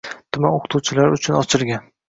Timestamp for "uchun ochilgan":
1.21-1.89